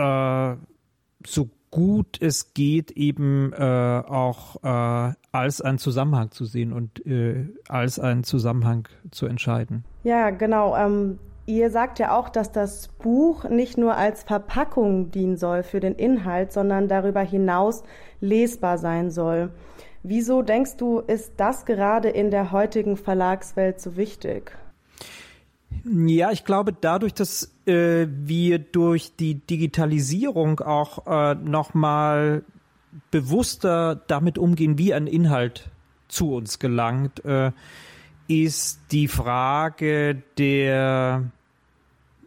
[1.27, 7.49] so gut es geht, eben äh, auch äh, als einen Zusammenhang zu sehen und äh,
[7.69, 9.85] als einen Zusammenhang zu entscheiden.
[10.03, 10.77] Ja, genau.
[10.77, 15.81] Ähm, Ihr sagt ja auch, dass das Buch nicht nur als Verpackung dienen soll für
[15.81, 17.83] den Inhalt, sondern darüber hinaus
[18.21, 19.51] lesbar sein soll.
[20.05, 24.53] Wieso denkst du, ist das gerade in der heutigen Verlagswelt so wichtig?
[25.85, 32.43] Ja, ich glaube, dadurch, dass äh, wir durch die Digitalisierung auch äh, nochmal
[33.11, 35.71] bewusster damit umgehen, wie ein Inhalt
[36.09, 37.53] zu uns gelangt, äh,
[38.29, 41.31] ist die Frage der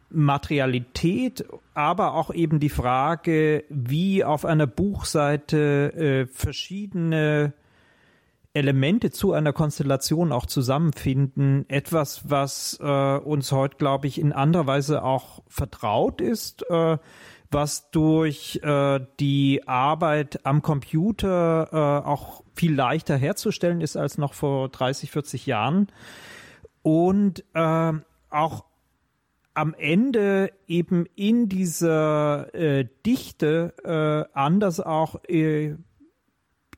[0.10, 7.54] Materialität, aber auch eben die Frage, wie auf einer Buchseite äh, verschiedene
[8.54, 11.66] Elemente zu einer Konstellation auch zusammenfinden.
[11.70, 16.98] Etwas, was äh, uns heute, glaube ich, in anderer Weise auch vertraut ist, äh,
[17.50, 24.34] was durch äh, die Arbeit am Computer äh, auch viel leichter herzustellen ist als noch
[24.34, 25.88] vor 30, 40 Jahren.
[26.84, 27.94] Und äh,
[28.30, 28.66] auch
[29.56, 35.76] am Ende eben in dieser äh, Dichte äh, anders auch äh,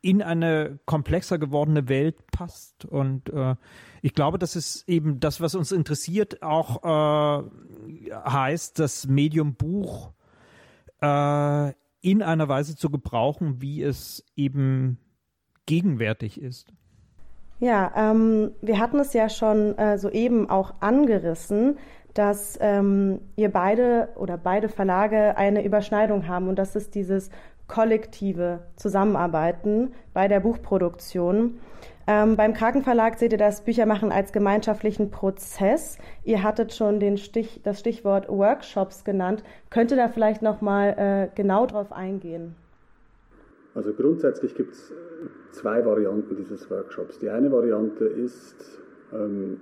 [0.05, 2.85] in eine komplexer gewordene Welt passt.
[2.85, 3.55] Und äh,
[4.03, 10.11] ich glaube, das ist eben das, was uns interessiert, auch äh, heißt, das Medium Buch
[11.01, 14.99] äh, in einer Weise zu gebrauchen, wie es eben
[15.65, 16.71] gegenwärtig ist.
[17.59, 21.79] Ja, ähm, wir hatten es ja schon äh, soeben auch angerissen,
[22.13, 27.31] dass ähm, ihr beide oder beide Verlage eine Überschneidung haben und das ist dieses
[27.67, 31.59] kollektive Zusammenarbeiten bei der Buchproduktion.
[32.07, 35.97] Ähm, beim Krakenverlag seht ihr das Büchermachen als gemeinschaftlichen Prozess.
[36.23, 39.43] Ihr hattet schon den Stich, das Stichwort Workshops genannt.
[39.71, 42.55] Könnt ihr da vielleicht noch mal äh, genau drauf eingehen?
[43.73, 44.93] Also grundsätzlich gibt es
[45.51, 47.17] zwei Varianten dieses Workshops.
[47.19, 49.61] Die eine Variante ist, ähm,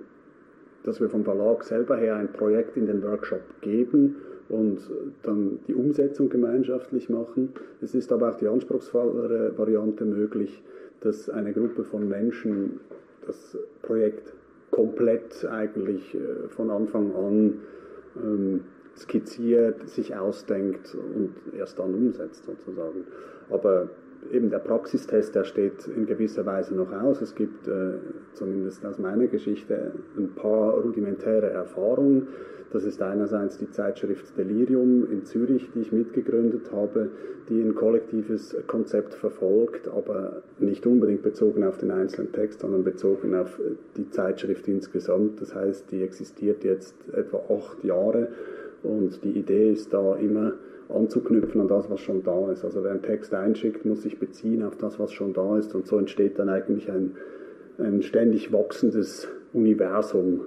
[0.84, 4.16] dass wir vom Verlag selber her ein Projekt in den Workshop geben
[4.48, 4.78] und
[5.22, 7.50] dann die Umsetzung gemeinschaftlich machen.
[7.80, 10.62] Es ist aber auch die anspruchsvollere Variante möglich,
[11.00, 12.80] dass eine Gruppe von Menschen
[13.26, 14.32] das Projekt
[14.70, 17.60] komplett eigentlich äh, von Anfang an
[18.16, 18.60] ähm,
[18.96, 23.04] skizziert, sich ausdenkt und erst dann umsetzt sozusagen.
[23.50, 23.88] Aber
[24.32, 27.20] eben der Praxistest, der steht in gewisser Weise noch aus.
[27.20, 27.94] Es gibt äh,
[28.32, 32.28] zumindest aus meiner Geschichte ein paar rudimentäre Erfahrungen.
[32.72, 37.10] Das ist einerseits die Zeitschrift Delirium in Zürich, die ich mitgegründet habe,
[37.48, 43.34] die ein kollektives Konzept verfolgt, aber nicht unbedingt bezogen auf den einzelnen Text, sondern bezogen
[43.34, 43.60] auf
[43.96, 45.40] die Zeitschrift insgesamt.
[45.40, 48.28] Das heißt, die existiert jetzt etwa acht Jahre
[48.82, 50.54] und die Idee ist da immer,
[50.88, 52.64] anzuknüpfen an das, was schon da ist.
[52.64, 55.86] Also wer einen Text einschickt, muss sich beziehen auf das, was schon da ist und
[55.86, 57.16] so entsteht dann eigentlich ein,
[57.78, 60.46] ein ständig wachsendes Universum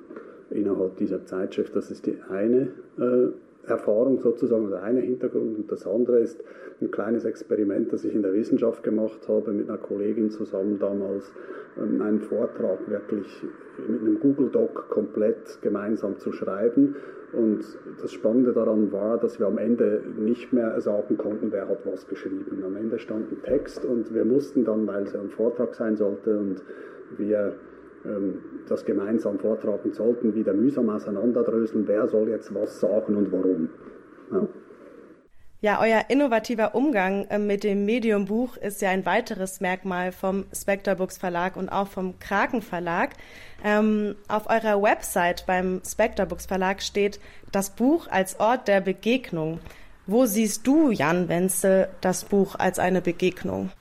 [0.49, 1.75] innerhalb dieser Zeitschrift.
[1.75, 3.29] Das ist die eine äh,
[3.67, 6.41] Erfahrung sozusagen, der eine Hintergrund und das andere ist
[6.81, 11.31] ein kleines Experiment, das ich in der Wissenschaft gemacht habe, mit einer Kollegin zusammen damals,
[11.77, 13.27] ähm, einen Vortrag wirklich
[13.87, 16.95] mit einem Google Doc komplett gemeinsam zu schreiben.
[17.33, 17.59] Und
[18.01, 22.07] das Spannende daran war, dass wir am Ende nicht mehr sagen konnten, wer hat was
[22.07, 22.63] geschrieben.
[22.65, 26.37] Am Ende stand ein Text und wir mussten dann, weil es ein Vortrag sein sollte
[26.37, 26.61] und
[27.17, 27.53] wir
[28.67, 33.69] das gemeinsam vortragen sollten, wieder mühsam auseinanderdröseln, wer soll jetzt was sagen und warum.
[34.31, 34.47] Ja.
[35.59, 40.95] Ja, euer innovativer Umgang äh, mit dem Medium-Buch ist ja ein weiteres Merkmal vom Spectre
[40.95, 43.13] Books Verlag und auch vom Kraken Verlag.
[43.63, 47.19] Ähm, auf eurer Website beim Spectre Books Verlag steht
[47.51, 49.59] das Buch als Ort der Begegnung.
[50.05, 53.71] Wo siehst du, Jan Wenzel, das Buch als eine Begegnung?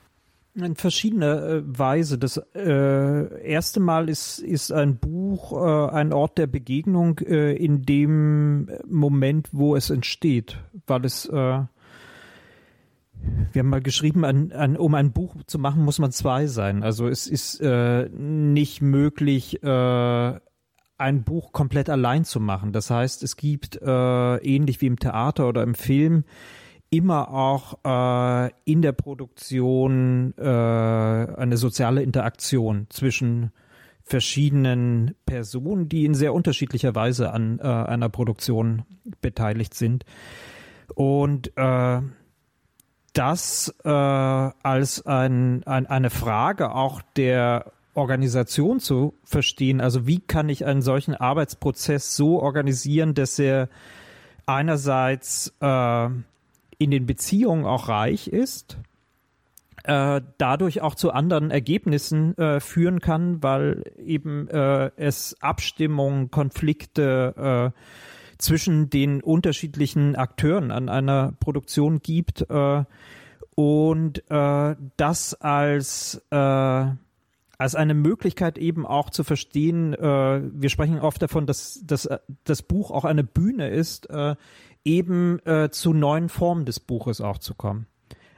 [0.56, 2.16] In verschiedener äh, Weise.
[2.18, 7.82] Das äh, erste Mal ist, ist ein Buch äh, ein Ort der Begegnung äh, in
[7.82, 11.60] dem Moment, wo es entsteht, weil es äh,
[13.52, 16.82] wir haben mal geschrieben, ein, ein, um ein Buch zu machen, muss man zwei sein.
[16.82, 20.40] Also es ist äh, nicht möglich, äh,
[20.98, 22.72] ein Buch komplett allein zu machen.
[22.72, 26.24] Das heißt, es gibt äh, ähnlich wie im Theater oder im Film
[26.90, 33.50] immer auch äh, in der Produktion äh, eine soziale Interaktion zwischen
[34.02, 38.84] verschiedenen Personen, die in sehr unterschiedlicher Weise an äh, einer Produktion
[39.20, 40.04] beteiligt sind.
[40.94, 42.00] Und äh,
[43.12, 49.80] das äh, als ein, ein, eine Frage auch der Organisation zu verstehen.
[49.80, 53.68] Also wie kann ich einen solchen Arbeitsprozess so organisieren, dass er
[54.44, 56.08] einerseits äh,
[56.78, 58.78] in den Beziehungen auch reich ist,
[59.84, 67.72] äh, dadurch auch zu anderen Ergebnissen äh, führen kann, weil eben äh, es Abstimmungen, Konflikte
[67.74, 67.80] äh,
[68.38, 72.84] zwischen den unterschiedlichen Akteuren an einer Produktion gibt äh,
[73.54, 76.20] und äh, das als
[77.58, 82.08] als eine Möglichkeit eben auch zu verstehen, äh, wir sprechen oft davon, dass, dass
[82.44, 84.36] das Buch auch eine Bühne ist, äh,
[84.86, 87.86] eben äh, zu neuen Formen des Buches auch zu kommen.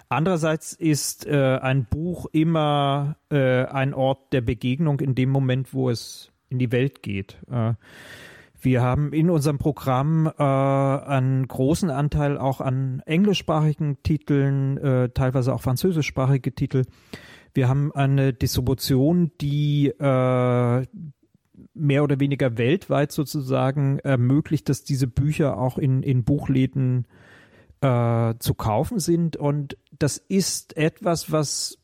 [0.08, 5.90] Andererseits ist äh, ein Buch immer äh, ein Ort der Begegnung in dem Moment, wo
[5.90, 7.36] es in die Welt geht.
[7.50, 7.74] Äh,
[8.60, 15.54] wir haben in unserem Programm äh, einen großen Anteil auch an englischsprachigen Titeln, äh, teilweise
[15.54, 16.84] auch französischsprachige Titel.
[17.52, 20.86] Wir haben eine Distribution, die äh,
[21.74, 27.06] mehr oder weniger weltweit sozusagen ermöglicht, dass diese Bücher auch in, in Buchläden
[27.80, 29.36] äh, zu kaufen sind.
[29.36, 31.78] Und das ist etwas, was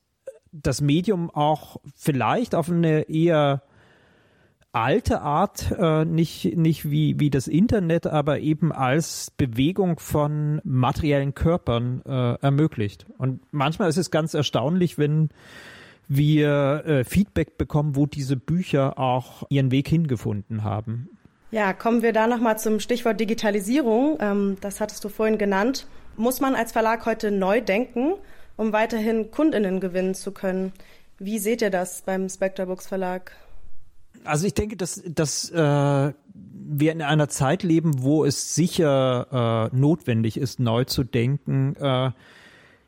[0.52, 3.62] das Medium auch vielleicht auf eine eher
[4.74, 11.34] alte Art, äh, nicht, nicht wie, wie das Internet, aber eben als Bewegung von materiellen
[11.34, 13.06] Körpern äh, ermöglicht.
[13.18, 15.28] Und manchmal ist es ganz erstaunlich, wenn
[16.08, 21.08] wir äh, Feedback bekommen, wo diese Bücher auch ihren Weg hingefunden haben.
[21.50, 24.18] Ja, kommen wir da nochmal zum Stichwort Digitalisierung.
[24.20, 25.86] Ähm, das hattest du vorhin genannt.
[26.16, 28.14] Muss man als Verlag heute neu denken,
[28.56, 30.72] um weiterhin Kundinnen gewinnen zu können?
[31.18, 33.32] Wie seht ihr das beim Spectre Books Verlag?
[34.24, 39.76] Also ich denke, dass, dass äh, wir in einer Zeit leben, wo es sicher äh,
[39.76, 41.76] notwendig ist, neu zu denken.
[41.76, 42.10] Äh,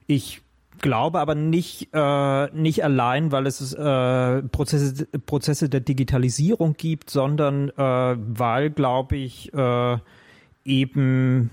[0.07, 0.41] ich
[0.79, 7.71] glaube aber nicht, äh, nicht allein, weil es äh, Prozesse, Prozesse der Digitalisierung gibt, sondern
[7.71, 9.99] äh, weil, glaube ich, äh,
[10.65, 11.51] eben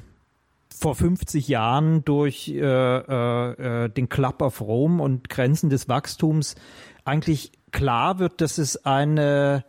[0.69, 6.55] vor 50 Jahren durch äh, äh, äh, den Club of Rome und Grenzen des Wachstums
[7.05, 9.63] eigentlich klar wird, dass es eine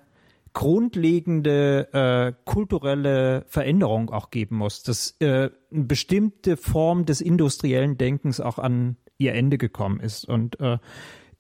[0.55, 8.41] grundlegende äh, kulturelle Veränderung auch geben muss, dass äh, eine bestimmte Form des industriellen Denkens
[8.41, 10.79] auch an ihr Ende gekommen ist und äh,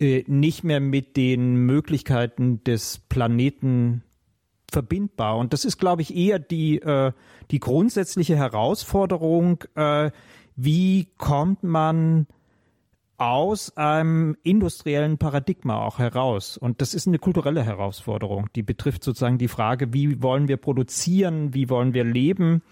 [0.00, 4.02] äh, nicht mehr mit den Möglichkeiten des Planeten
[4.70, 5.38] verbindbar.
[5.38, 7.12] Und das ist, glaube ich, eher die, äh,
[7.50, 10.10] die grundsätzliche Herausforderung, äh,
[10.56, 12.26] wie kommt man
[13.16, 16.56] aus einem industriellen Paradigma auch heraus.
[16.56, 18.48] Und das ist eine kulturelle Herausforderung.
[18.56, 22.62] Die betrifft sozusagen die Frage, wie wollen wir produzieren, wie wollen wir leben.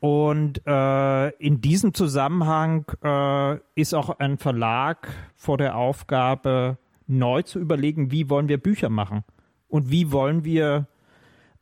[0.00, 7.58] Und äh, in diesem Zusammenhang äh, ist auch ein Verlag vor der Aufgabe, neu zu
[7.58, 9.24] überlegen, wie wollen wir Bücher machen
[9.66, 10.86] und wie wollen wir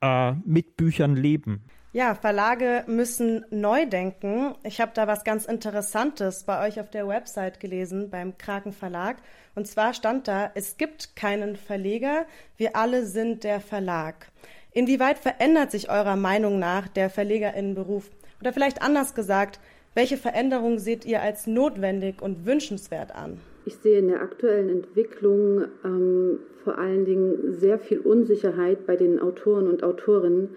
[0.01, 1.65] äh, mit Büchern leben.
[1.93, 4.55] Ja, Verlage müssen neu denken.
[4.65, 9.17] Ich habe da was ganz Interessantes bei euch auf der Website gelesen, beim Kraken Verlag.
[9.55, 12.27] Und zwar stand da, es gibt keinen Verleger,
[12.59, 14.31] wir alle sind der Verlag.
[14.73, 18.11] Inwieweit verändert sich eurer Meinung nach der Verlegerinnenberuf?
[18.40, 19.61] Oder vielleicht anders gesagt,
[19.94, 23.38] welche Veränderungen seht ihr als notwendig und wünschenswert an?
[23.64, 29.20] Ich sehe in der aktuellen Entwicklung ähm, vor allen Dingen sehr viel Unsicherheit bei den
[29.20, 30.51] Autoren und Autorinnen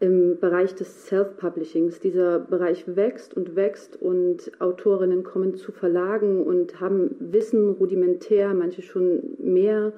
[0.00, 2.00] im Bereich des Self-Publishings.
[2.00, 8.82] Dieser Bereich wächst und wächst und Autorinnen kommen zu Verlagen und haben Wissen rudimentär, manche
[8.82, 9.92] schon mehr,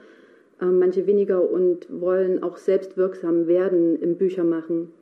[0.61, 4.93] äh, manche weniger und wollen auch selbst wirksam werden im Büchermachen.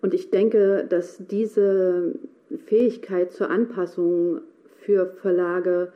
[0.00, 2.14] Und ich denke, dass diese
[2.66, 4.40] Fähigkeit zur Anpassung
[4.80, 5.92] für Verlage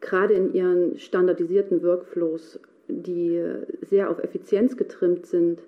[0.00, 3.42] gerade in ihren standardisierten Workflows, die
[3.82, 5.60] sehr auf Effizienz getrimmt sind,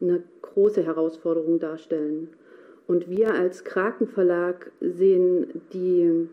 [0.00, 2.28] eine große Herausforderung darstellen.
[2.86, 6.28] Und wir als Kraken Verlag sehen die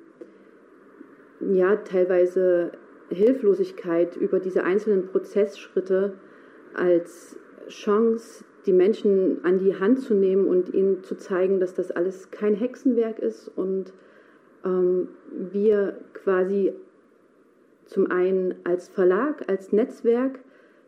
[1.39, 2.71] ja teilweise
[3.09, 6.13] Hilflosigkeit über diese einzelnen Prozessschritte
[6.73, 7.37] als
[7.67, 12.31] Chance, die Menschen an die Hand zu nehmen und ihnen zu zeigen, dass das alles
[12.31, 13.93] kein Hexenwerk ist und
[14.63, 15.09] ähm,
[15.51, 16.73] wir quasi
[17.85, 20.39] zum einen als Verlag, als Netzwerk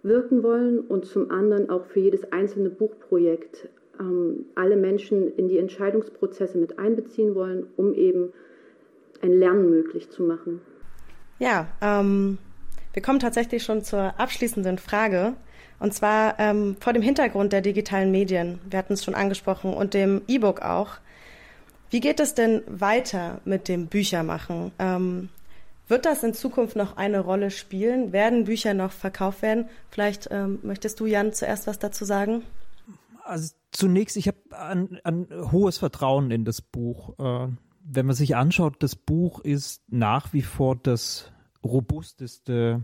[0.04, 5.58] wirken wollen und zum anderen auch für jedes einzelne Buchprojekt ähm, alle Menschen in die
[5.58, 8.32] Entscheidungsprozesse mit einbeziehen wollen, um eben
[9.22, 10.62] ein Lernen möglich zu machen.
[11.40, 12.38] Ja, ähm,
[12.94, 15.34] wir kommen tatsächlich schon zur abschließenden Frage.
[15.80, 19.94] Und zwar ähm, vor dem Hintergrund der digitalen Medien, wir hatten es schon angesprochen, und
[19.94, 20.98] dem E-Book auch.
[21.90, 24.72] Wie geht es denn weiter mit dem Büchermachen?
[24.80, 25.30] Ähm,
[25.88, 28.12] wird das in Zukunft noch eine Rolle spielen?
[28.12, 29.70] Werden Bücher noch verkauft werden?
[29.92, 32.44] Vielleicht ähm, möchtest du, Jan, zuerst was dazu sagen?
[33.24, 37.20] Also zunächst, ich habe ein, ein hohes Vertrauen in das Buch.
[37.20, 37.50] Äh,
[37.84, 41.32] wenn man sich anschaut, das Buch ist nach wie vor das
[41.64, 42.84] robusteste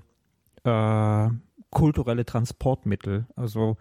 [0.63, 1.29] äh,
[1.71, 3.25] kulturelle Transportmittel.
[3.35, 3.77] Also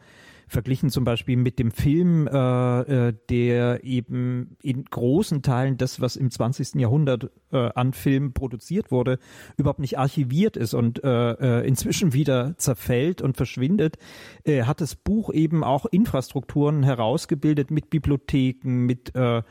[0.50, 6.16] verglichen zum Beispiel mit dem Film, äh, äh, der eben in großen Teilen das, was
[6.16, 6.74] im 20.
[6.74, 9.18] Jahrhundert äh, an Film produziert wurde,
[9.56, 13.96] überhaupt nicht archiviert ist und äh, äh, inzwischen wieder zerfällt und verschwindet,
[14.44, 19.42] äh, hat das Buch eben auch Infrastrukturen herausgebildet mit Bibliotheken, mit äh,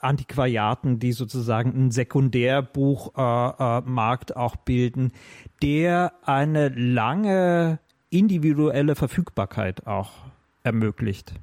[0.00, 5.12] Antiquariaten, die sozusagen einen Sekundärbuchmarkt äh, äh, auch bilden,
[5.62, 7.78] der eine lange
[8.10, 10.12] individuelle Verfügbarkeit auch
[10.62, 11.34] ermöglicht.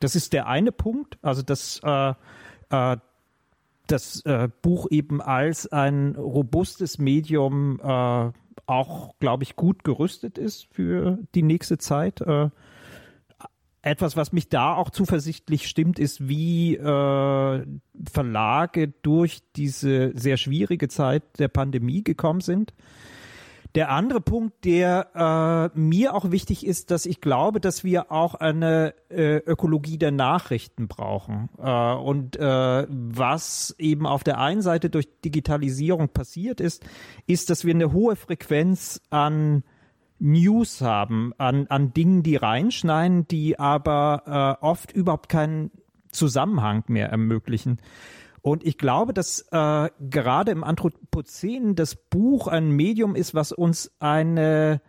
[0.00, 2.14] Das ist der eine Punkt, also dass äh,
[2.70, 2.96] äh,
[3.86, 8.32] das äh, Buch eben als ein robustes Medium äh,
[8.66, 12.22] auch, glaube ich, gut gerüstet ist für die nächste Zeit.
[13.86, 17.66] Etwas, was mich da auch zuversichtlich stimmt, ist, wie äh,
[18.10, 22.74] Verlage durch diese sehr schwierige Zeit der Pandemie gekommen sind.
[23.76, 28.34] Der andere Punkt, der äh, mir auch wichtig ist, dass ich glaube, dass wir auch
[28.34, 31.48] eine äh, Ökologie der Nachrichten brauchen.
[31.56, 36.84] Äh, und äh, was eben auf der einen Seite durch Digitalisierung passiert ist,
[37.28, 39.62] ist, dass wir eine hohe Frequenz an
[40.18, 45.70] News haben, an, an Dingen, die reinschneiden, die aber äh, oft überhaupt keinen
[46.10, 47.78] Zusammenhang mehr ermöglichen.
[48.40, 53.90] Und ich glaube, dass äh, gerade im Anthropozän das Buch ein Medium ist, was uns
[53.98, 54.80] eine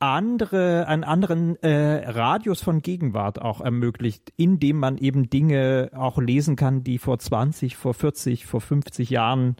[0.00, 6.56] andere, einen anderen äh, Radius von Gegenwart auch ermöglicht, indem man eben Dinge auch lesen
[6.56, 9.56] kann, die vor 20, vor 40, vor 50 Jahren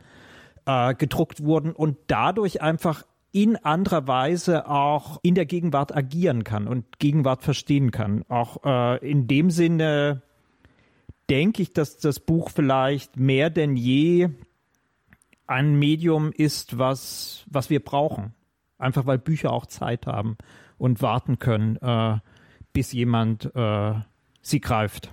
[0.67, 6.67] äh, gedruckt wurden und dadurch einfach in anderer Weise auch in der Gegenwart agieren kann
[6.67, 8.25] und Gegenwart verstehen kann.
[8.29, 10.23] Auch äh, in dem Sinne
[11.29, 14.31] denke ich, dass das Buch vielleicht mehr denn je
[15.47, 18.35] ein Medium ist, was, was wir brauchen.
[18.79, 20.37] Einfach weil Bücher auch Zeit haben
[20.79, 22.19] und warten können, äh,
[22.73, 23.95] bis jemand äh,
[24.41, 25.11] sie greift.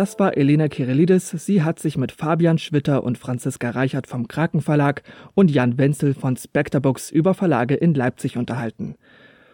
[0.00, 1.28] Das war Elena Kirillidis.
[1.28, 5.02] Sie hat sich mit Fabian Schwitter und Franziska Reichert vom Kraken Verlag
[5.34, 8.94] und Jan Wenzel von Spectre Books über Verlage in Leipzig unterhalten.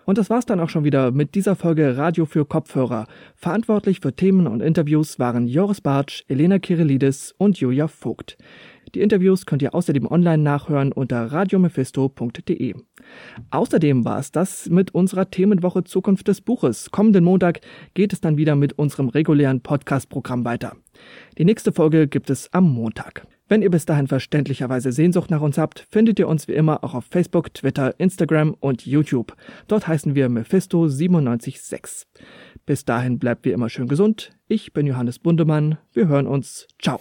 [0.05, 3.09] Und das war's dann auch schon wieder mit dieser Folge Radio für Kopfhörer.
[3.35, 8.39] Verantwortlich für Themen und Interviews waren Joris Bartsch, Elena Kirillidis und Julia Vogt.
[8.95, 12.75] Die Interviews könnt ihr außerdem online nachhören unter radiomephisto.de.
[13.51, 16.91] Außerdem war es das mit unserer Themenwoche Zukunft des Buches.
[16.91, 17.61] Kommenden Montag
[17.95, 20.77] geht es dann wieder mit unserem regulären Podcast-Programm weiter.
[21.39, 23.27] Die nächste Folge gibt es am Montag.
[23.49, 26.95] Wenn ihr bis dahin verständlicherweise Sehnsucht nach uns habt, findet ihr uns wie immer auch
[26.95, 29.37] auf Facebook, Twitter, Instagram und YouTube.
[29.69, 32.07] Dort heißen wir Mephisto976.
[32.65, 34.33] Bis dahin bleibt wie immer schön gesund.
[34.49, 35.79] Ich bin Johannes Bundemann.
[35.93, 36.67] Wir hören uns.
[36.83, 37.01] Ciao.